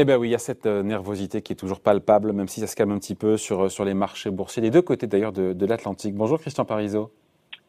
Eh 0.00 0.04
bien 0.04 0.16
oui, 0.16 0.28
il 0.28 0.30
y 0.30 0.36
a 0.36 0.38
cette 0.38 0.66
euh, 0.66 0.84
nervosité 0.84 1.42
qui 1.42 1.52
est 1.52 1.56
toujours 1.56 1.80
palpable, 1.80 2.32
même 2.32 2.46
si 2.46 2.60
ça 2.60 2.68
se 2.68 2.76
calme 2.76 2.92
un 2.92 3.00
petit 3.00 3.16
peu 3.16 3.36
sur, 3.36 3.64
euh, 3.64 3.68
sur 3.68 3.84
les 3.84 3.94
marchés 3.94 4.30
boursiers, 4.30 4.62
les 4.62 4.70
deux 4.70 4.80
côtés 4.80 5.08
d'ailleurs 5.08 5.32
de, 5.32 5.52
de 5.52 5.66
l'Atlantique. 5.66 6.14
Bonjour 6.14 6.38
Christian 6.38 6.64
Parizeau. 6.64 7.10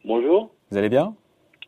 Bonjour. 0.04 0.48
Vous 0.70 0.78
allez 0.78 0.88
bien? 0.88 1.16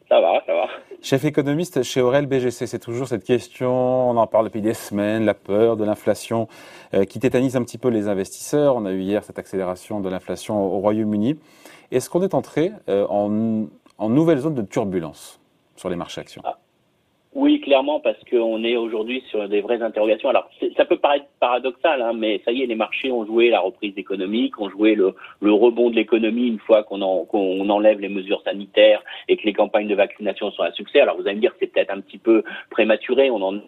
Ça 0.08 0.20
va, 0.20 0.40
ça 0.46 0.54
va. 0.54 0.66
Chef 1.00 1.24
économiste 1.24 1.82
chez 1.82 2.00
Aurel 2.00 2.26
BGC, 2.26 2.68
c'est 2.68 2.78
toujours 2.78 3.08
cette 3.08 3.24
question, 3.24 3.72
on 4.08 4.16
en 4.16 4.28
parle 4.28 4.44
depuis 4.44 4.62
des 4.62 4.74
semaines, 4.74 5.24
la 5.24 5.34
peur 5.34 5.76
de 5.76 5.84
l'inflation 5.84 6.46
euh, 6.94 7.04
qui 7.06 7.18
tétanise 7.18 7.56
un 7.56 7.64
petit 7.64 7.78
peu 7.78 7.88
les 7.88 8.06
investisseurs. 8.06 8.76
On 8.76 8.84
a 8.84 8.92
eu 8.92 9.00
hier 9.00 9.24
cette 9.24 9.40
accélération 9.40 9.98
de 9.98 10.08
l'inflation 10.08 10.62
au 10.62 10.78
Royaume-Uni. 10.78 11.40
Est-ce 11.90 12.08
qu'on 12.08 12.22
est 12.22 12.34
entré 12.34 12.70
en, 12.88 13.66
en 13.98 14.08
nouvelle 14.08 14.38
zone 14.38 14.54
de 14.54 14.62
turbulence 14.62 15.40
sur 15.74 15.90
les 15.90 15.96
marchés 15.96 16.20
actions? 16.20 16.42
Ah. 16.44 16.58
Oui, 17.34 17.62
clairement, 17.62 17.98
parce 17.98 18.18
qu'on 18.30 18.62
est 18.62 18.76
aujourd'hui 18.76 19.22
sur 19.30 19.48
des 19.48 19.62
vraies 19.62 19.80
interrogations. 19.80 20.28
Alors, 20.28 20.50
ça 20.76 20.84
peut 20.84 20.98
paraître 20.98 21.24
paradoxal, 21.40 22.02
hein, 22.02 22.12
mais 22.14 22.42
ça 22.44 22.52
y 22.52 22.62
est, 22.62 22.66
les 22.66 22.74
marchés 22.74 23.10
ont 23.10 23.24
joué 23.24 23.48
la 23.48 23.60
reprise 23.60 23.94
économique, 23.96 24.60
ont 24.60 24.68
joué 24.68 24.94
le, 24.94 25.14
rebond 25.40 25.88
de 25.88 25.96
l'économie 25.96 26.48
une 26.48 26.58
fois 26.58 26.82
qu'on 26.82 27.00
enlève 27.00 28.00
les 28.00 28.10
mesures 28.10 28.42
sanitaires 28.42 29.02
et 29.28 29.38
que 29.38 29.44
les 29.44 29.54
campagnes 29.54 29.88
de 29.88 29.94
vaccination 29.94 30.50
sont 30.50 30.62
un 30.62 30.72
succès. 30.72 31.00
Alors, 31.00 31.16
vous 31.16 31.26
allez 31.26 31.36
me 31.36 31.40
dire 31.40 31.52
que 31.52 31.58
c'est 31.60 31.72
peut-être 31.72 31.90
un 31.90 32.00
petit 32.00 32.18
peu 32.18 32.42
prématuré, 32.68 33.30
on 33.30 33.40
en 33.40 33.60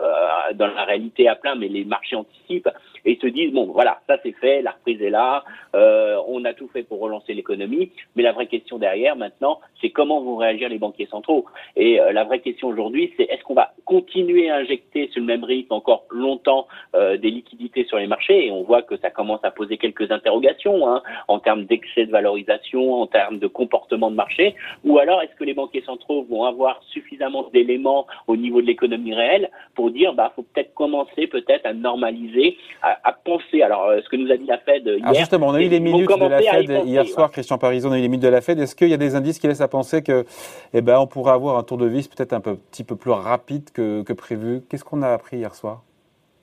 euh, 0.00 0.52
dans 0.54 0.68
la 0.68 0.84
réalité 0.84 1.28
à 1.28 1.34
plein, 1.34 1.54
mais 1.54 1.68
les 1.68 1.84
marchés 1.84 2.16
anticipent 2.16 2.68
et 3.04 3.18
se 3.20 3.26
disent 3.26 3.52
bon 3.52 3.66
voilà 3.66 4.00
ça 4.06 4.16
c'est 4.22 4.32
fait, 4.32 4.62
la 4.62 4.72
reprise 4.72 5.00
est 5.02 5.10
là, 5.10 5.44
euh, 5.74 6.16
on 6.26 6.44
a 6.44 6.54
tout 6.54 6.68
fait 6.68 6.82
pour 6.82 7.00
relancer 7.00 7.34
l'économie, 7.34 7.90
mais 8.14 8.22
la 8.22 8.32
vraie 8.32 8.46
question 8.46 8.78
derrière 8.78 9.16
maintenant 9.16 9.60
c'est 9.80 9.90
comment 9.90 10.20
vont 10.20 10.36
réagir 10.36 10.68
les 10.68 10.78
banquiers 10.78 11.06
centraux. 11.06 11.46
Et 11.76 12.00
euh, 12.00 12.12
la 12.12 12.24
vraie 12.24 12.40
question 12.40 12.68
aujourd'hui 12.68 13.12
c'est 13.16 13.24
est-ce 13.24 13.42
qu'on 13.42 13.54
va 13.54 13.72
continuer 13.84 14.50
à 14.50 14.56
injecter 14.56 15.08
sur 15.08 15.20
le 15.20 15.26
même 15.26 15.44
rythme 15.44 15.72
encore 15.72 16.04
longtemps 16.10 16.66
des 16.94 17.30
liquidités 17.30 17.84
sur 17.84 17.98
les 17.98 18.06
marchés? 18.06 18.46
Et 18.46 18.50
on 18.50 18.62
voit 18.62 18.82
que 18.82 18.96
ça 18.98 19.10
commence 19.10 19.40
à 19.42 19.50
poser 19.50 19.78
quelques 19.78 20.10
interrogations 20.10 20.88
hein, 20.88 21.02
en 21.28 21.38
termes 21.38 21.64
d'excès 21.64 22.06
de 22.06 22.10
valorisation, 22.10 22.94
en 22.94 23.06
termes 23.06 23.38
de 23.38 23.46
comportement 23.46 24.10
de 24.10 24.16
marché, 24.16 24.54
ou 24.84 24.98
alors 24.98 25.22
est-ce 25.22 25.34
que 25.36 25.44
les 25.44 25.54
banquiers 25.54 25.82
centraux 25.82 26.22
vont 26.24 26.44
avoir 26.44 26.82
suffisamment 26.84 27.07
d'éléments 27.52 28.06
au 28.26 28.36
niveau 28.36 28.60
de 28.60 28.66
l'économie 28.66 29.14
réelle 29.14 29.50
pour 29.74 29.90
dire, 29.90 30.14
bah, 30.14 30.32
faut 30.34 30.42
peut-être 30.42 30.74
commencer 30.74 31.26
peut-être 31.26 31.66
à 31.66 31.72
normaliser, 31.72 32.56
à, 32.82 33.12
penser. 33.12 33.62
Alors, 33.62 33.84
euh, 33.86 34.00
ce 34.02 34.08
que 34.08 34.16
nous 34.16 34.30
a 34.30 34.36
dit 34.36 34.46
la 34.46 34.58
Fed 34.58 34.86
hier. 34.86 34.98
Alors 35.02 35.14
justement, 35.14 35.48
on 35.48 35.54
a 35.54 35.62
eu 35.62 35.68
les 35.68 35.80
minutes 35.80 36.08
de 36.08 36.26
la 36.26 36.40
Fed 36.40 36.86
hier 36.86 37.06
soir, 37.06 37.30
Christian 37.30 37.58
Parison, 37.58 37.90
on 37.90 37.92
a 37.92 37.98
eu 37.98 38.02
les 38.02 38.08
minutes 38.08 38.24
de 38.24 38.28
la 38.28 38.40
Fed. 38.40 38.58
Est-ce 38.58 38.74
qu'il 38.74 38.88
y 38.88 38.94
a 38.94 38.98
des 38.98 39.14
indices 39.14 39.38
qui 39.38 39.46
laissent 39.46 39.60
à 39.60 39.68
penser 39.68 40.02
que, 40.02 40.24
eh 40.72 40.80
ben, 40.80 40.98
on 40.98 41.06
pourrait 41.06 41.32
avoir 41.32 41.58
un 41.58 41.62
tour 41.62 41.78
de 41.78 41.86
vis 41.86 42.08
peut-être 42.08 42.32
un 42.32 42.40
peu, 42.40 42.56
petit 42.56 42.84
peu 42.84 42.96
plus 42.96 43.10
rapide 43.10 43.70
que, 43.72 44.02
que 44.02 44.12
prévu? 44.12 44.62
Qu'est-ce 44.68 44.84
qu'on 44.84 45.02
a 45.02 45.08
appris 45.08 45.38
hier 45.38 45.54
soir? 45.54 45.82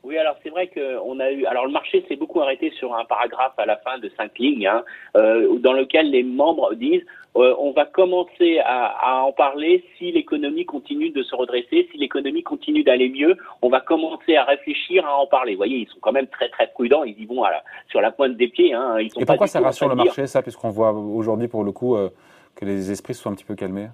Oui, 0.06 0.20
alors 0.20 0.36
c'est 0.44 0.52
vrai 0.52 0.68
qu'on 0.68 1.20
a 1.20 1.32
eu. 1.32 1.46
Alors 1.46 1.66
le 1.66 1.72
marché 1.72 2.06
s'est 2.08 2.16
beaucoup 2.16 2.40
arrêté 2.40 2.72
sur 2.78 2.96
un 2.96 3.06
paragraphe 3.06 3.58
à 3.58 3.66
la 3.66 3.78
fin 3.78 3.98
de 3.98 4.12
cinq 4.16 4.38
lignes, 4.38 4.68
hein, 4.68 4.84
euh, 5.18 5.58
dans 5.58 5.74
lequel 5.74 6.12
les 6.12 6.22
membres 6.22 6.76
disent 6.76 7.02
euh, 7.02 7.25
on 7.36 7.72
va 7.72 7.86
commencer 7.86 8.60
à, 8.60 8.86
à 8.86 9.22
en 9.22 9.32
parler 9.32 9.84
si 9.98 10.12
l'économie 10.12 10.66
continue 10.66 11.10
de 11.10 11.22
se 11.24 11.36
redresser, 11.36 11.88
si 11.92 11.98
l'économie 11.98 12.44
continue 12.44 12.84
d'aller 12.84 13.10
mieux, 13.10 13.36
on 13.62 13.70
va 13.70 13.82
commencer 13.82 14.36
à 14.36 14.46
réfléchir 14.46 15.06
à 15.06 15.18
en 15.18 15.28
parler. 15.28 15.54
Vous 15.54 15.58
voyez, 15.58 15.78
ils 15.78 15.88
sont 15.88 16.00
quand 16.02 16.12
même 16.12 16.28
très 16.28 16.50
très 16.50 16.68
prudents. 16.68 17.04
Ils 17.04 17.20
y 17.20 17.26
vont 17.26 17.44
à 17.44 17.52
la, 17.52 17.64
sur 17.90 18.02
la 18.02 18.12
pointe 18.12 18.38
des 18.38 18.48
pieds. 18.48 18.74
Hein, 18.74 19.00
ils 19.00 19.12
sont 19.12 19.20
Et 19.20 19.26
pourquoi 19.26 19.48
ça 19.48 19.60
rassure 19.60 19.90
le 19.90 19.96
marché, 19.96 20.28
ça, 20.28 20.42
puisqu'on 20.42 20.70
voit 20.70 20.92
aujourd'hui 20.92 21.48
pour 21.48 21.64
le 21.64 21.72
coup 21.72 21.96
euh, 21.96 22.10
que 22.56 22.66
les 22.66 22.92
esprits 22.92 23.14
sont 23.14 23.32
un 23.32 23.36
petit 23.36 23.46
peu 23.46 23.56
calmés? 23.56 23.88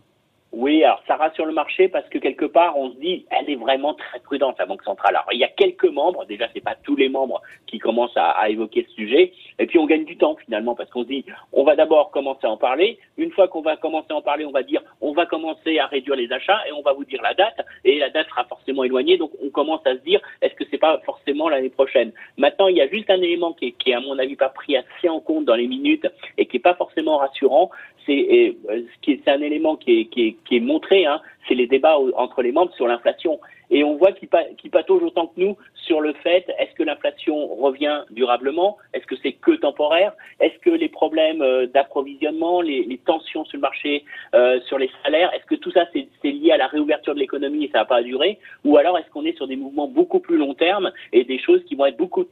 Oui, 0.61 0.83
alors 0.83 1.01
ça 1.07 1.15
rassure 1.15 1.47
le 1.47 1.53
marché 1.53 1.87
parce 1.87 2.07
que 2.09 2.19
quelque 2.19 2.45
part 2.45 2.77
on 2.77 2.91
se 2.91 2.97
dit 2.97 3.25
elle 3.31 3.49
est 3.49 3.55
vraiment 3.55 3.95
très 3.95 4.19
prudente 4.19 4.59
la 4.59 4.67
banque 4.67 4.83
centrale. 4.83 5.15
Alors 5.15 5.25
il 5.31 5.39
y 5.39 5.43
a 5.43 5.47
quelques 5.47 5.85
membres, 5.85 6.23
déjà 6.25 6.47
c'est 6.53 6.63
pas 6.63 6.75
tous 6.83 6.95
les 6.95 7.09
membres 7.09 7.41
qui 7.65 7.79
commencent 7.79 8.15
à, 8.15 8.47
évoquer 8.47 8.85
ce 8.87 8.93
sujet, 8.93 9.33
et 9.57 9.65
puis 9.65 9.79
on 9.79 9.87
gagne 9.87 10.05
du 10.05 10.17
temps 10.17 10.35
finalement 10.45 10.75
parce 10.75 10.87
qu'on 10.91 11.01
se 11.01 11.07
dit 11.07 11.25
on 11.51 11.63
va 11.63 11.75
d'abord 11.75 12.11
commencer 12.11 12.45
à 12.45 12.51
en 12.51 12.57
parler. 12.57 12.99
Une 13.17 13.31
fois 13.31 13.47
qu'on 13.47 13.61
va 13.61 13.75
commencer 13.75 14.09
à 14.11 14.17
en 14.17 14.21
parler, 14.21 14.45
on 14.45 14.51
va 14.51 14.61
dire 14.61 14.83
on 15.01 15.13
va 15.13 15.25
commencer 15.25 15.79
à 15.79 15.87
réduire 15.87 16.15
les 16.15 16.31
achats 16.31 16.61
et 16.67 16.71
on 16.73 16.83
va 16.83 16.93
vous 16.93 17.05
dire 17.05 17.23
la 17.23 17.33
date 17.33 17.59
et 17.83 17.97
la 17.97 18.11
date 18.11 18.27
sera 18.29 18.43
forcément 18.43 18.83
éloignée. 18.83 19.17
Donc 19.17 19.31
on 19.43 19.49
commence 19.49 19.81
à 19.87 19.95
se 19.95 20.03
dire 20.03 20.21
est-ce 20.43 20.53
que 20.53 20.65
c'est 20.69 20.77
pas 20.77 21.01
forcément 21.07 21.49
l'année 21.49 21.71
prochaine? 21.71 22.11
Maintenant 22.37 22.67
il 22.67 22.77
y 22.77 22.81
a 22.81 22.87
juste 22.87 23.09
un 23.09 23.19
élément 23.19 23.53
qui 23.53 23.69
est, 23.69 23.71
qui 23.71 23.89
est 23.89 23.95
à 23.95 23.99
mon 23.99 24.19
avis 24.19 24.35
pas 24.35 24.49
pris 24.49 24.77
assez 24.77 25.09
en 25.09 25.21
compte 25.21 25.45
dans 25.45 25.55
les 25.55 25.65
minutes 25.65 26.05
et 26.37 26.45
qui 26.45 26.57
est 26.57 26.59
pas 26.59 26.75
forcément 26.75 27.17
rassurant, 27.17 27.71
c'est 28.05 28.55
euh, 28.69 28.81
c'est 29.05 29.27
un 29.27 29.41
élément 29.41 29.75
qui 29.75 30.09
est, 30.51 30.59
montré, 30.59 31.05
hein, 31.05 31.21
c'est 31.47 31.55
les 31.55 31.67
débats 31.67 31.97
entre 32.15 32.41
les 32.41 32.51
membres 32.51 32.73
sur 32.73 32.87
l'inflation. 32.87 33.39
Et 33.73 33.85
on 33.85 33.95
voit 33.95 34.11
qu'ils 34.11 34.27
qu 34.57 34.69
pataugent 34.69 35.03
autant 35.03 35.27
que 35.27 35.39
nous 35.39 35.57
sur 35.75 36.01
le 36.01 36.13
fait 36.13 36.45
est-ce 36.59 36.73
que 36.75 36.83
l'inflation 36.83 37.47
revient 37.55 38.03
durablement? 38.11 38.77
Est-ce 38.93 39.05
que 39.05 39.15
c'est 39.23 39.31
que 39.31 39.51
temporaire? 39.51 40.13
Est-ce 40.41 40.57
que 40.59 40.69
les 40.69 40.89
problèmes 40.89 41.41
euh, 41.41 41.67
d'approvisionnement, 41.67 42.61
les, 42.61 42.83
les, 42.83 42.97
tensions 42.97 43.45
sur 43.45 43.57
le 43.57 43.61
marché, 43.61 44.03
euh, 44.35 44.59
sur 44.67 44.77
les 44.77 44.89
salaires, 45.03 45.33
est-ce 45.33 45.45
que 45.45 45.55
tout 45.55 45.71
ça 45.71 45.85
c'est 45.93 46.31
lié 46.31 46.51
à 46.51 46.57
la 46.57 46.67
réouverture 46.67 47.15
de 47.15 47.19
l'économie 47.19 47.65
et 47.65 47.69
ça 47.69 47.79
va 47.79 47.85
pas 47.85 48.03
durer? 48.03 48.39
Ou 48.65 48.77
alors 48.77 48.97
est-ce 48.97 49.09
qu'on 49.09 49.25
est 49.25 49.37
sur 49.37 49.47
des 49.47 49.55
mouvements 49.55 49.87
beaucoup 49.87 50.19
plus 50.19 50.37
long 50.37 50.53
terme 50.53 50.91
et 51.13 51.23
des 51.23 51.39
choses 51.39 51.63
qui 51.65 51.75
vont 51.75 51.85
être 51.85 51.97
beaucoup 51.97 52.25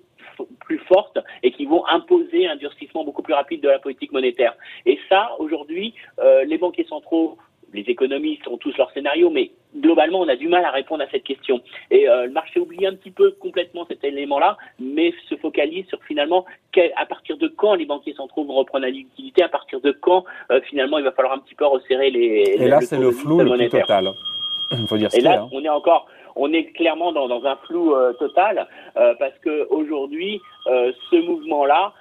plus 0.59 0.79
fortes 0.79 1.17
et 1.43 1.51
qui 1.51 1.65
vont 1.65 1.85
imposer 1.87 2.47
un 2.47 2.55
durcissement 2.55 3.03
beaucoup 3.03 3.21
plus 3.21 3.33
rapide 3.33 3.61
de 3.61 3.69
la 3.69 3.79
politique 3.79 4.11
monétaire. 4.11 4.55
Et 4.85 4.99
ça, 5.09 5.31
aujourd'hui, 5.39 5.93
euh, 6.19 6.43
les 6.45 6.57
banquiers 6.57 6.85
centraux 6.85 7.37
les 7.73 7.81
économistes 7.81 8.47
ont 8.47 8.57
tous 8.57 8.75
leur 8.77 8.91
scénario, 8.91 9.29
mais 9.29 9.51
globalement, 9.77 10.19
on 10.19 10.27
a 10.27 10.35
du 10.35 10.47
mal 10.47 10.65
à 10.65 10.71
répondre 10.71 11.03
à 11.03 11.09
cette 11.09 11.23
question. 11.23 11.61
Et 11.91 12.09
euh, 12.09 12.25
le 12.25 12.31
marché 12.31 12.59
oublie 12.59 12.85
un 12.85 12.95
petit 12.95 13.11
peu 13.11 13.31
complètement 13.39 13.85
cet 13.87 14.03
élément-là, 14.03 14.57
mais 14.79 15.13
se 15.29 15.35
focalise 15.35 15.85
sur 15.87 16.01
finalement 16.03 16.45
à 16.95 17.05
partir 17.05 17.37
de 17.37 17.47
quand 17.47 17.75
les 17.75 17.85
banquiers 17.85 18.13
centraux 18.13 18.45
vont 18.45 18.53
reprendre 18.53 18.85
la 18.85 18.91
liquidité, 18.91 19.43
à 19.43 19.49
partir 19.49 19.81
de 19.81 19.91
quand 19.91 20.23
euh, 20.51 20.61
finalement 20.61 20.97
il 20.97 21.03
va 21.03 21.11
falloir 21.11 21.33
un 21.33 21.39
petit 21.39 21.55
peu 21.55 21.65
resserrer 21.65 22.09
les. 22.09 22.55
Et 22.57 22.67
là, 22.67 22.79
c'est 22.81 22.97
le 22.97 23.11
flou 23.11 23.39
le 23.39 23.51
plus 23.55 23.69
total. 23.69 24.11
Faut 24.87 24.97
dire. 24.97 25.09
Et 25.13 25.21
là, 25.21 25.41
hein. 25.41 25.49
on 25.51 25.63
est 25.63 25.69
encore 25.69 26.07
on 26.35 26.53
est 26.53 26.65
clairement 26.73 27.11
dans, 27.11 27.45
un 27.45 27.55
flou 27.67 27.93
euh, 27.93 28.13
total 28.13 28.67
euh, 28.97 29.13
parce 29.19 29.37
que 29.39 29.67
aujourd'hui, 29.69 30.41
euh, 30.67 30.91
ce 31.09 31.15
mouvement-là, 31.17 31.93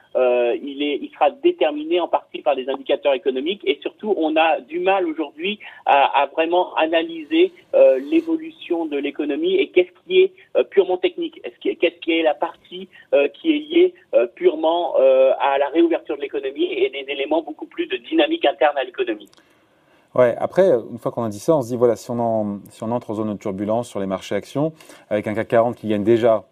il 0.61 1.11
sera 1.15 1.31
déterminé 1.31 2.00
en 2.00 2.09
partie 2.09 2.43
par 2.43 2.56
des 2.56 2.69
indicateurs 2.69 3.15
économiques 3.15 3.61
et 3.65 3.78
surtout, 3.83 4.15
on 4.17 4.34
a 4.37 4.61
du 4.61 4.81
mal 4.81 5.06
aujourd'hui 5.06 5.61
à, 5.87 6.22
à, 6.22 6.27
vraiment 6.27 6.75
analyser 6.75 7.53
l'évolution 8.11 8.87
de 8.87 8.97
l'économie 8.97 9.55
et 9.55 9.69
qu'est-ce 9.69 9.93
qui 10.05 10.22
est 10.22 10.33
purement 10.71 10.97
technique, 10.97 11.41
qu'est-ce 11.61 12.00
qui 12.00 12.19
est 12.19 12.22
la 12.22 12.34
partie 12.34 12.88
qui 13.34 13.50
est 13.55 13.59
liée 13.59 13.94
purement 14.34 14.97
à 14.97 15.59
la 15.59 15.69
réouverture 15.69 16.17
de 16.17 16.22
l'économie 16.22 16.72
et 16.72 16.91
des 16.91 17.12
éléments 17.12 17.43
beaucoup 17.43 17.67
plus 17.67 17.87
de 17.87 17.97
dynamique 17.97 18.44
interne 18.44 18.77
à 18.77 18.83
l'économie? 18.83 19.28
Ouais, 20.14 20.34
après, 20.38 20.70
une 20.91 20.98
fois 20.98 21.12
qu'on 21.12 21.24
a 21.24 21.28
dit 21.28 21.38
ça, 21.38 21.56
on 21.56 21.62
se 21.62 21.69
dit, 21.69 21.76
voilà, 21.76 21.96
si 21.96 22.10
on, 22.10 22.60
entre 22.80 23.10
en 23.10 23.14
zone 23.14 23.32
de 23.34 23.38
turbulence 23.38 23.88
sur 23.88 24.00
les 24.00 24.06
marchés 24.06 24.34
actions, 24.34 24.72
avec 25.10 25.26
un 25.26 25.34
CAC 25.34 25.48
40 25.48 25.76
qui 25.76 25.88
gagne 25.88 26.02
déjà 26.02 26.44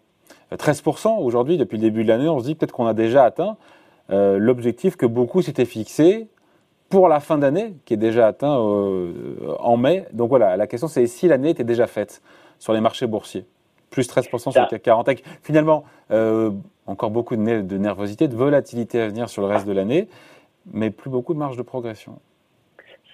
13% 0.53 1.07
euh, 1.07 1.11
aujourd'hui, 1.21 1.57
depuis 1.57 1.77
le 1.77 1.81
début 1.81 2.03
de 2.03 2.09
l'année, 2.09 2.29
on 2.29 2.39
se 2.39 2.45
dit 2.45 2.55
peut-être 2.55 2.71
qu'on 2.71 2.85
a 2.85 2.93
déjà 2.93 3.23
atteint 3.25 3.57
euh, 4.11 4.37
l'objectif 4.37 4.95
que 4.95 5.05
beaucoup 5.05 5.41
s'étaient 5.41 5.65
fixé 5.65 6.27
pour 6.89 7.09
la 7.09 7.19
fin 7.19 7.37
d'année, 7.37 7.73
qui 7.85 7.95
est 7.95 7.97
déjà 7.97 8.27
atteint 8.27 8.57
euh, 8.57 9.55
en 9.59 9.75
mai. 9.75 10.05
Donc 10.13 10.29
voilà, 10.29 10.55
la 10.55 10.67
question 10.67 10.87
c'est 10.87 11.05
si 11.07 11.27
l'année 11.27 11.49
était 11.49 11.65
déjà 11.65 11.87
faite 11.87 12.21
sur 12.59 12.73
les 12.73 12.79
marchés 12.79 13.07
boursiers. 13.07 13.45
Plus 13.89 14.07
13% 14.07 14.51
sur 14.51 14.61
le 14.61 14.67
CAC 14.67 14.81
40. 14.81 15.09
finalement, 15.41 15.83
encore 16.85 17.09
beaucoup 17.09 17.35
de, 17.35 17.61
de 17.61 17.77
nervosité, 17.77 18.27
de 18.27 18.35
volatilité 18.35 19.01
à 19.01 19.07
venir 19.07 19.29
sur 19.29 19.41
le 19.41 19.47
reste 19.47 19.65
de 19.65 19.71
l'année, 19.71 20.07
mais 20.71 20.91
plus 20.91 21.09
beaucoup 21.09 21.33
de 21.33 21.39
marge 21.39 21.57
de 21.57 21.61
progression. 21.61 22.19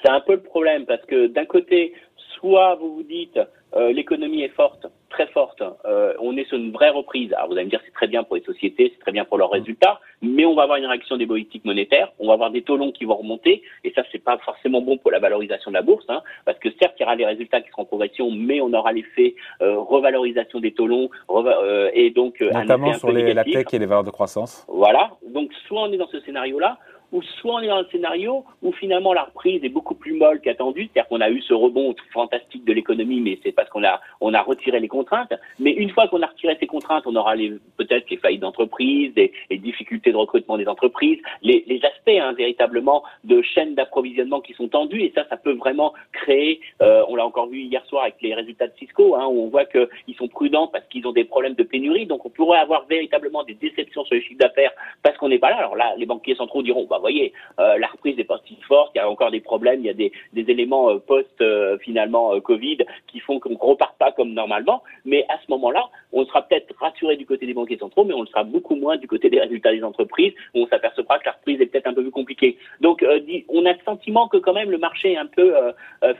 C'est 0.03 0.12
un 0.12 0.19
peu 0.19 0.34
le 0.34 0.41
problème 0.41 0.85
parce 0.85 1.03
que 1.05 1.28
d'un 1.28 1.46
côté, 1.46 1.94
soit 2.35 2.76
vous 2.76 2.96
vous 2.96 3.03
dites 3.03 3.40
euh, 3.76 3.91
l'économie 3.91 4.44
est 4.44 4.50
forte, 4.50 4.85
très 5.09 5.28
forte, 5.28 5.64
euh, 5.85 6.14
on 6.20 6.35
est 6.38 6.47
sur 6.47 6.58
une 6.58 6.72
vraie 6.72 6.90
reprise. 6.90 7.34
Alors 7.34 7.47
vous 7.47 7.53
allez 7.53 7.66
me 7.66 7.70
dire 7.70 7.79
c'est 7.85 7.94
très 7.94 8.08
bien 8.08 8.23
pour 8.23 8.35
les 8.35 8.44
sociétés, 8.44 8.91
c'est 8.94 9.00
très 9.00 9.11
bien 9.11 9.26
pour 9.26 9.38
leurs 9.38 9.50
résultats, 9.50 10.00
mais 10.22 10.46
on 10.46 10.53
va 10.53 10.64
avoir 10.64 10.78
une 10.78 10.85
réaction 10.85 11.17
des 11.17 11.26
politiques 11.26 11.66
monétaires, 11.66 12.11
on 12.20 12.28
va 12.28 12.34
avoir 12.34 12.52
des 12.52 12.61
taux 12.61 12.78
longs 12.78 12.91
qui 12.91 13.05
vont 13.05 13.16
remonter, 13.16 13.64
et 13.84 13.91
ça 13.94 14.03
c'est 14.11 14.23
pas 14.23 14.38
forcément 14.40 14.82
bon 14.82 14.97
pour 14.97 15.09
la 15.09 15.20
valorisation 15.20 15.72
de 15.72 15.76
la 15.76 15.82
bourse, 15.82 16.06
hein, 16.09 16.22
parce 16.46 16.59
que 16.59 16.70
certes 16.79 16.96
il 16.99 17.03
y 17.03 17.06
aura 17.06 17.16
des 17.16 17.26
résultats 17.26 17.61
qui 17.61 17.70
seront 17.70 17.84
en 17.84 17.85
progression, 17.85 18.29
mais 18.29 18.61
on 18.61 18.73
aura 18.73 18.91
l'effet 18.91 19.35
euh, 19.61 19.79
revalorisation 19.79 20.59
des 20.59 20.73
taux 20.73 20.88
longs, 20.88 21.09
euh, 21.32 21.90
et 21.94 22.11
donc 22.11 22.41
notamment 22.41 22.94
sur 22.94 23.11
les, 23.11 23.34
la 23.34 23.44
tech 23.44 23.66
et 23.73 23.79
les 23.79 23.85
valeurs 23.85 24.03
de 24.03 24.11
croissance. 24.11 24.67
Voilà, 24.67 25.11
donc 25.29 25.52
soit 25.67 25.82
on 25.84 25.91
est 25.91 25.97
dans 25.97 26.08
ce 26.08 26.20
scénario-là, 26.20 26.78
où 27.13 27.21
soit 27.21 27.53
on 27.53 27.59
est 27.59 27.67
dans 27.67 27.77
un 27.77 27.85
scénario 27.91 28.43
où 28.63 28.73
finalement 28.73 29.13
la 29.13 29.23
reprise 29.23 29.63
est 29.63 29.69
beaucoup 29.69 29.93
plus 29.93 30.13
molle 30.13 30.41
qu'attendu, 30.41 30.89
c'est-à-dire 30.91 31.07
qu'on 31.07 31.21
a 31.21 31.29
eu 31.29 31.41
ce 31.43 31.53
rebond 31.53 31.95
fantastique 32.11 32.65
de 32.65 32.73
l'économie, 32.73 33.21
mais 33.21 33.39
c'est 33.43 33.51
parce 33.51 33.69
qu'on 33.69 33.83
a, 33.83 34.01
on 34.19 34.33
a 34.33 34.41
retiré 34.41 34.79
les 34.79 34.87
contraintes. 34.87 35.33
Mais 35.59 35.71
une 35.71 35.91
fois 35.91 36.07
qu'on 36.07 36.23
a 36.23 36.25
retiré 36.25 36.57
ces 36.59 36.65
contraintes, 36.65 37.03
on 37.05 37.15
aura 37.15 37.35
peut-être 37.77 38.09
les 38.09 38.17
faillites 38.17 38.41
d'entreprise, 38.41 39.13
les, 39.15 39.31
difficultés 39.59 40.11
de 40.11 40.17
recrutement 40.17 40.57
des 40.57 40.67
entreprises, 40.67 41.19
les, 41.43 41.63
aspects 41.83 42.09
hein, 42.09 42.33
véritablement 42.33 43.03
de 43.23 43.41
chaînes 43.41 43.75
d'approvisionnement 43.75 44.41
qui 44.41 44.53
sont 44.53 44.67
tendus, 44.67 45.01
et 45.03 45.11
ça, 45.15 45.25
ça 45.29 45.37
peut 45.37 45.53
vraiment 45.53 45.93
créer, 46.11 46.59
euh, 46.81 47.03
on 47.07 47.15
l'a 47.15 47.25
encore 47.25 47.47
vu 47.47 47.59
hier 47.59 47.85
soir 47.85 48.03
avec 48.03 48.15
les 48.21 48.33
résultats 48.33 48.67
de 48.67 48.73
Cisco, 48.79 49.15
hein, 49.15 49.27
où 49.27 49.43
on 49.43 49.47
voit 49.49 49.65
qu'ils 49.65 50.15
sont 50.17 50.27
prudents 50.27 50.67
parce 50.67 50.85
qu'ils 50.87 51.05
ont 51.07 51.11
des 51.11 51.23
problèmes 51.23 51.53
de 51.53 51.63
pénurie, 51.63 52.07
donc 52.07 52.25
on 52.25 52.29
pourrait 52.29 52.59
avoir 52.59 52.85
véritablement 52.87 53.43
des 53.43 53.53
déceptions 53.53 54.03
sur 54.05 54.15
les 54.15 54.21
chiffres 54.21 54.39
d'affaires 54.39 54.71
parce 55.03 55.17
qu'on 55.17 55.29
n'est 55.29 55.39
pas 55.39 55.51
là. 55.51 55.57
Alors 55.57 55.75
là, 55.75 55.93
les 55.97 56.05
banquiers 56.05 56.35
centraux 56.35 56.63
diront, 56.63 56.85
bah 56.89 56.99
voyez, 57.03 57.34
euh, 57.59 57.78
la 57.78 57.88
reprise 57.88 58.17
n'est 58.17 58.23
pas 58.23 58.40
si 58.47 58.58
forte, 58.67 58.91
il 58.96 59.00
y 59.00 59.02
a 59.02 59.09
encore 59.09 59.32
des 59.32 59.41
problèmes, 59.41 59.82
il 59.82 59.85
y 59.85 59.90
a 59.90 59.94
des, 59.94 60.11
éléments 60.34 60.90
euh, 60.90 61.00
post 61.00 61.41
euh, 61.41 61.78
finalement 61.79 62.40
Covid 62.41 62.78
qui 63.08 63.20
font 63.20 63.40
qu'on 63.40 63.55
repart 63.55 63.97
pas 63.97 64.11
comme 64.11 64.34
normalement, 64.34 64.84
mais 65.05 65.26
à 65.29 65.38
ce 65.38 65.52
moment-là, 65.52 65.90
on 66.11 66.26
sera 66.26 66.41
peut-être 66.44 66.73
rassuré 66.79 67.17
du 67.17 67.26
côté 67.26 67.46
des 67.46 67.53
banquiers 67.53 67.78
centraux, 67.78 68.05
mais 68.05 68.14
on 68.14 68.22
le 68.22 68.28
sera 68.28 68.44
beaucoup 68.44 68.76
moins 68.76 68.97
du 68.97 69.08
côté 69.08 69.29
des 69.29 69.40
résultats 69.40 69.72
des 69.72 69.84
entreprises, 69.84 70.34
où 70.53 70.61
on 70.61 70.67
s'apercevra 70.67 71.20
que 71.20 71.26
la 71.26 71.32
reprise 71.34 71.59
est 71.59 71.66
peut-être 71.66 71.88
un 71.88 71.94
peu 71.94 72.02
plus 72.02 72.11
compliquée. 72.11 72.58
Donc, 72.82 73.03
on 73.49 73.66
a 73.66 73.73
le 73.73 73.79
sentiment 73.85 74.28
que 74.28 74.38
quand 74.38 74.53
même 74.53 74.70
le 74.70 74.78
marché 74.78 75.14
est 75.14 75.17
un 75.17 75.26
peu 75.26 75.53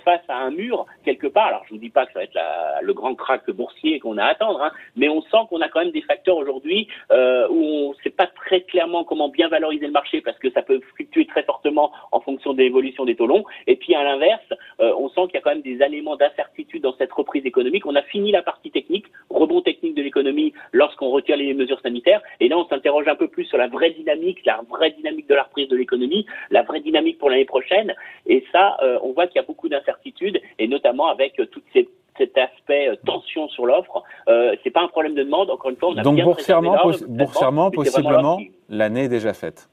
face 0.04 0.24
à 0.28 0.38
un 0.38 0.52
mur 0.52 0.86
quelque 1.06 1.28
part. 1.28 1.48
Alors, 1.48 1.64
je 1.68 1.74
vous 1.74 1.80
dis 1.80 1.90
pas 1.90 2.06
que 2.06 2.14
ça 2.14 2.20
va 2.20 2.24
être 2.24 2.40
le 2.82 2.94
grand 2.94 3.16
crack 3.16 3.50
boursier 3.52 4.00
qu'on 4.00 4.18
a 4.18 4.26
à 4.26 4.30
attendre, 4.30 4.62
hein, 4.62 4.72
mais 4.96 5.10
on 5.10 5.22
sent 5.22 5.46
qu'on 5.50 5.62
a 5.62 5.70
quand 5.70 5.82
même 5.82 5.92
des 5.92 6.02
facteurs 6.02 6.38
aujourd'hui 6.38 6.88
où 7.12 7.14
on 7.14 7.90
ne 7.90 7.96
sait 8.04 8.10
pas 8.10 8.28
très 8.28 8.62
clairement 8.62 9.04
comment 9.04 9.30
bien 9.30 9.48
valoriser 9.48 9.86
le 9.86 9.92
marché 9.92 10.22
parce 10.22 10.38
que 10.40 10.50
ça 10.52 10.62
peut 10.62 10.73
fluctuer 10.96 11.26
très 11.26 11.44
fortement 11.44 11.92
en 12.12 12.20
fonction 12.20 12.54
de 12.54 12.60
l'évolution 12.60 13.06
des 13.06 13.16
taux 13.16 13.28
longs. 13.28 13.44
Et 13.68 13.76
puis 13.76 13.96
à 13.96 14.04
l'inverse, 14.04 14.46
euh, 14.80 14.94
on 14.98 15.10
sent 15.10 15.22
qu'il 15.28 15.36
y 15.36 15.38
a 15.38 15.42
quand 15.42 15.52
même 15.52 15.62
des 15.62 15.84
éléments 15.84 16.16
d'incertitude 16.16 16.84
dans 16.84 16.96
cette 16.98 17.12
reprise 17.12 17.46
économique. 17.46 17.86
On 17.86 17.96
a 17.96 18.02
fini 18.02 18.32
la 18.32 18.42
partie 18.42 18.72
technique, 18.72 19.06
rebond 19.30 19.62
technique 19.62 19.96
de 19.96 20.02
l'économie 20.02 20.54
lorsqu'on 20.72 21.10
retire 21.10 21.38
les 21.38 21.54
mesures 21.54 21.80
sanitaires. 21.82 22.22
Et 22.40 22.48
là, 22.48 22.58
on 22.58 22.68
s'interroge 22.68 23.08
un 23.08 23.16
peu 23.16 23.28
plus 23.28 23.46
sur 23.46 23.58
la 23.58 23.68
vraie 23.68 23.92
dynamique, 23.92 24.40
la 24.46 24.62
vraie 24.70 24.92
dynamique 24.92 25.28
de 25.28 25.36
la 25.36 25.44
reprise 25.44 25.68
de 25.68 25.76
l'économie, 25.76 26.26
la 26.52 26.64
vraie 26.64 26.82
dynamique 26.82 27.18
pour 27.18 27.30
l'année 27.30 27.46
prochaine. 27.46 27.94
Et 28.26 28.44
ça, 28.52 28.78
euh, 28.82 29.00
on 29.04 29.14
voit 29.14 29.28
qu'il 29.28 29.38
y 29.38 29.44
a 29.44 29.48
beaucoup 29.48 29.70
d'incertitudes, 29.70 30.42
et 30.60 30.68
notamment 30.68 31.08
avec 31.08 31.36
toutes 31.52 31.66
ces 31.74 31.88
cet 32.18 32.38
aspect 32.38 32.90
euh, 32.90 32.96
tension 33.06 33.48
sur 33.50 33.66
l'offre. 33.66 34.04
Euh, 34.28 34.56
c'est 34.64 34.70
pas 34.70 34.82
un 34.82 34.88
problème 34.88 35.16
de 35.16 35.24
demande. 35.24 35.50
Encore 35.50 35.72
une 35.72 35.78
fois, 35.78 35.90
on 35.90 35.98
a 35.98 36.04
donc 36.04 36.22
boursièrement, 36.22 36.78
boursièrement 37.08 37.72
possiblement, 37.72 38.40
l'année 38.70 39.06
est 39.06 39.10
déjà 39.10 39.34
faite. 39.34 39.70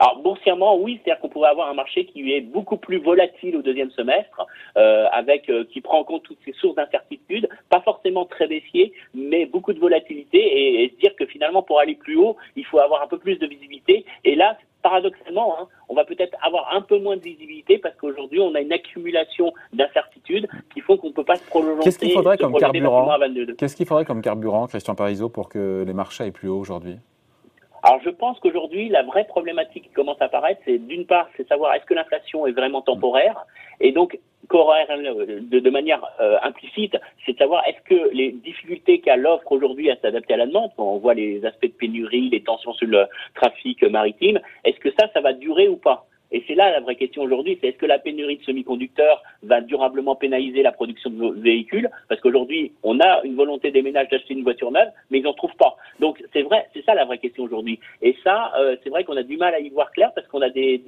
Alors 0.00 0.20
boursièrement, 0.22 0.76
oui, 0.76 1.00
c'est-à-dire 1.02 1.20
qu'on 1.20 1.28
pourrait 1.28 1.50
avoir 1.50 1.68
un 1.68 1.74
marché 1.74 2.06
qui 2.06 2.32
est 2.32 2.40
beaucoup 2.40 2.76
plus 2.76 2.98
volatile 2.98 3.56
au 3.56 3.62
deuxième 3.62 3.90
semestre, 3.90 4.46
euh, 4.76 5.06
avec 5.12 5.48
euh, 5.48 5.64
qui 5.72 5.80
prend 5.80 6.00
en 6.00 6.04
compte 6.04 6.22
toutes 6.24 6.38
ces 6.44 6.52
sources 6.52 6.76
d'incertitude, 6.76 7.48
pas 7.70 7.80
forcément 7.80 8.24
très 8.24 8.46
baissier, 8.46 8.92
mais 9.14 9.46
beaucoup 9.46 9.72
de 9.72 9.80
volatilité, 9.80 10.38
et, 10.38 10.84
et, 10.84 10.90
se 10.90 10.96
dire 10.96 11.14
que 11.16 11.26
finalement 11.26 11.62
pour 11.62 11.80
aller 11.80 11.94
plus 11.94 12.16
haut, 12.16 12.36
il 12.56 12.64
faut 12.64 12.78
avoir 12.78 13.02
un 13.02 13.06
peu 13.06 13.18
plus 13.18 13.38
de 13.38 13.46
visibilité. 13.46 14.04
Et 14.24 14.34
là, 14.34 14.56
paradoxalement, 14.84 15.56
hein, 15.58 15.68
on 15.88 15.94
va 15.94 16.04
peut-être 16.04 16.36
avoir 16.42 16.72
un 16.74 16.82
peu 16.82 16.98
moins 16.98 17.16
de 17.16 17.22
visibilité 17.22 17.78
parce 17.78 17.96
qu'aujourd'hui, 17.96 18.38
on 18.38 18.54
a 18.54 18.60
une 18.60 18.72
accumulation 18.72 19.52
d'incertitudes 19.72 20.46
qui 20.72 20.80
font 20.80 20.96
qu'on 20.96 21.08
ne 21.08 21.12
peut 21.12 21.24
pas 21.24 21.36
se 21.36 21.44
prolonger. 21.46 21.82
Qu'est-ce 21.82 21.98
qu'il 21.98 22.12
faudrait 22.12 22.36
comme 22.36 22.54
carburant 22.54 23.08
Qu'est-ce 23.58 23.74
qu'il 23.74 23.86
faudrait 23.86 24.04
comme 24.04 24.22
carburant, 24.22 24.66
Christian 24.66 24.94
Parizeau, 24.94 25.30
pour 25.30 25.48
que 25.48 25.84
les 25.86 25.94
marchés 25.94 26.24
aillent 26.24 26.30
plus 26.30 26.48
haut 26.48 26.58
aujourd'hui? 26.58 26.98
Alors 27.84 28.00
je 28.02 28.08
pense 28.08 28.40
qu'aujourd'hui, 28.40 28.88
la 28.88 29.02
vraie 29.02 29.24
problématique 29.24 29.84
qui 29.84 29.90
commence 29.90 30.20
à 30.20 30.24
apparaître, 30.24 30.60
c'est 30.64 30.78
d'une 30.78 31.04
part, 31.04 31.28
c'est 31.36 31.46
savoir 31.46 31.74
est-ce 31.74 31.84
que 31.84 31.92
l'inflation 31.92 32.46
est 32.46 32.52
vraiment 32.52 32.80
temporaire, 32.80 33.44
et 33.78 33.92
donc 33.92 34.18
de, 34.50 35.58
de 35.58 35.70
manière 35.70 36.02
euh, 36.20 36.38
implicite, 36.42 36.96
c'est 37.24 37.32
de 37.32 37.38
savoir 37.38 37.62
est-ce 37.66 37.82
que 37.82 38.10
les 38.12 38.32
difficultés 38.32 39.00
qu'a 39.00 39.16
l'offre 39.16 39.52
aujourd'hui 39.52 39.90
à 39.90 39.96
s'adapter 39.96 40.34
à 40.34 40.38
la 40.38 40.46
demande, 40.46 40.70
quand 40.76 40.84
on 40.84 40.98
voit 40.98 41.14
les 41.14 41.44
aspects 41.44 41.66
de 41.66 41.72
pénurie, 41.72 42.30
les 42.30 42.42
tensions 42.42 42.72
sur 42.72 42.86
le 42.86 43.06
trafic 43.34 43.82
maritime, 43.82 44.40
est-ce 44.64 44.78
que 44.80 44.90
ça, 44.98 45.08
ça 45.12 45.20
va 45.20 45.32
durer 45.32 45.68
ou 45.68 45.76
pas? 45.76 46.06
Et 46.34 46.42
c'est 46.48 46.56
là 46.56 46.72
la 46.72 46.80
vraie 46.80 46.96
question 46.96 47.22
aujourd'hui, 47.22 47.56
c'est 47.60 47.68
est-ce 47.68 47.78
que 47.78 47.86
la 47.86 48.00
pénurie 48.00 48.38
de 48.38 48.42
semi-conducteurs 48.42 49.22
va 49.44 49.60
durablement 49.60 50.16
pénaliser 50.16 50.64
la 50.64 50.72
production 50.72 51.08
de 51.08 51.40
véhicules? 51.40 51.88
Parce 52.08 52.20
qu'aujourd'hui, 52.20 52.72
on 52.82 52.98
a 52.98 53.22
une 53.22 53.36
volonté 53.36 53.70
des 53.70 53.82
ménages 53.82 54.08
d'acheter 54.08 54.34
une 54.34 54.42
voiture 54.42 54.72
neuve, 54.72 54.88
mais 55.10 55.18
ils 55.20 55.22
n'en 55.22 55.32
trouvent 55.32 55.54
pas. 55.54 55.76
Donc 56.00 56.20
c'est 56.32 56.42
vrai, 56.42 56.66
c'est 56.74 56.84
ça 56.84 56.94
la 56.96 57.04
vraie 57.04 57.18
question 57.18 57.44
aujourd'hui. 57.44 57.78
Et 58.02 58.16
ça, 58.24 58.50
euh, 58.58 58.74
c'est 58.82 58.90
vrai 58.90 59.04
qu'on 59.04 59.16
a 59.16 59.22
du 59.22 59.36
mal 59.36 59.54
à 59.54 59.60
y 59.60 59.68
voir 59.68 59.92
clair 59.92 60.10
parce 60.12 60.26
qu'on 60.26 60.42
a 60.42 60.50
des, 60.50 60.82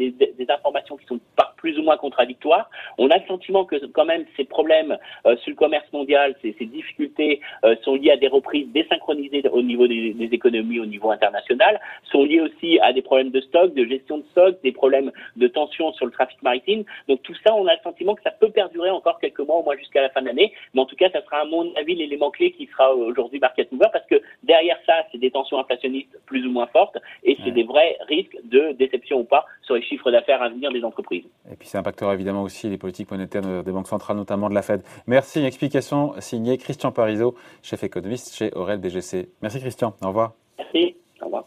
informations 0.49 0.97
qui 0.97 1.07
sont 1.07 1.21
pas 1.37 1.55
plus 1.59 1.79
ou 1.79 1.83
moins 1.85 1.97
contradictoires. 1.97 2.69
On 2.99 3.09
a 3.11 3.17
le 3.17 3.27
sentiment 3.29 3.65
que 3.65 3.77
quand 3.87 4.05
même 4.05 4.25
ces 4.37 4.45
problèmes 4.45 4.99
euh, 5.27 5.37
sur 5.37 5.51
le 5.51 5.57
commerce 5.57 5.87
mondial, 5.93 6.35
ces, 6.43 6.57
ces 6.59 6.67
difficultés 6.67 7.41
euh, 7.65 7.77
sont 7.85 7.95
liées 7.95 8.11
à 8.11 8.17
des 8.17 8.29
reprises 8.29 8.67
désynchronisées 8.73 9.49
au 9.49 9.63
niveau 9.63 9.87
des, 9.87 10.13
des, 10.13 10.27
économies 10.33 10.81
au 10.81 10.87
niveau 10.87 11.13
international, 11.13 11.81
sont 12.11 12.25
liées 12.25 12.41
aussi 12.41 12.81
à 12.81 12.93
des 12.93 13.03
problèmes 13.03 13.31
de 13.31 13.41
stock, 13.43 13.75
de 13.75 13.85
gestion 13.85 14.19
de 14.19 14.25
stock, 14.33 14.57
des 14.65 14.73
problèmes 14.73 15.13
de 15.37 15.49
tension 15.49 15.93
sur 15.93 16.07
le 16.07 16.13
trafic 16.13 16.43
maritime. 16.43 16.85
Donc 17.09 17.23
tout 17.23 17.35
ça, 17.47 17.55
on 17.55 17.67
a 17.67 17.73
le 17.75 17.81
sentiment 17.83 18.15
que 18.15 18.23
ça 18.23 18.31
peut 18.31 18.51
perdurer 18.51 18.91
encore 18.91 19.19
quelques 19.19 19.41
mois, 19.41 19.57
au 19.57 19.63
moins 19.63 19.77
jusqu'à 19.77 20.03
la 20.03 20.11
fin 20.11 20.23
de 20.23 20.27
l'année. 20.27 20.53
Mais 20.75 20.81
en 20.81 20.87
tout 20.87 20.97
cas, 20.97 21.11
ça 21.11 21.23
sera 21.23 21.39
à 21.39 21.45
mon 21.45 21.75
avis 21.77 21.95
l'élément 21.95 22.31
clé 22.31 22.53
qui 22.53 22.67
sera 22.67 22.95
aujourd'hui 22.95 23.39
market 23.39 23.71
mover 23.73 23.89
parce 23.93 24.07
que 24.07 24.17
derrière 24.43 24.79
ça, 24.87 24.95
c'est 25.13 25.19
des 25.19 25.31
tensions 25.31 25.59
inflationnistes 25.59 26.19
plus 26.27 26.47
ou 26.47 26.51
moins 26.51 26.67
fortes 26.67 26.99
et 27.25 27.37
c'est 27.45 27.51
des 27.51 27.65
vrais 27.65 27.97
risques 28.09 28.37
de 28.45 28.73
déception 28.73 29.21
ou 29.21 29.25
pas 29.25 29.47
sur 29.63 29.75
les 29.75 29.83
chiffres 29.83 30.11
d'affaires 30.11 30.43
à 30.43 30.49
venir 30.49 30.71
des 30.73 30.85
entreprises. 30.85 31.25
Et 31.51 31.57
puis 31.57 31.69
ça 31.69 31.79
impactera 31.79 32.15
évidemment 32.15 32.43
aussi 32.43 32.69
les 32.69 32.79
politiques 32.79 33.11
monétaires 33.11 33.63
des 33.63 33.73
banques 33.73 33.89
centrales, 33.89 34.17
notamment 34.17 34.49
de 34.49 34.55
la 34.55 34.63
Fed. 34.63 34.83
Merci. 35.07 35.41
Une 35.41 35.47
explication 35.47 36.13
signée 36.21 36.59
Christian 36.59 36.93
Parizeau, 36.93 37.35
chef 37.63 37.83
économiste 37.85 38.35
chez 38.35 38.53
Aurel 38.55 38.79
BGC. 38.79 39.29
Merci 39.43 39.61
Christian. 39.61 39.95
Au 40.03 40.09
revoir. 40.09 40.33
Merci. 40.59 40.97
Au 41.21 41.27
revoir. 41.27 41.45